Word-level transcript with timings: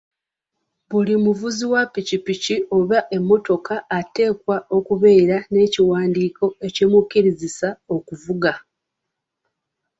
Buli 0.89 1.13
muvuzi 1.25 1.63
wa 1.73 1.81
piki 1.93 2.17
piki 2.25 2.55
oba 2.77 2.99
emmotoka 3.15 3.75
ateekwa 3.99 4.57
okubeera 4.77 5.37
n'ekiwandiiko 5.51 6.45
ekimukkiriza 6.67 7.69
okuvuga. 7.95 8.53